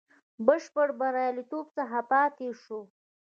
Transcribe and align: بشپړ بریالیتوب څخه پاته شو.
بشپړ 0.45 0.87
بریالیتوب 0.99 1.65
څخه 1.77 1.99
پاته 2.11 2.47
شو. 2.63 2.79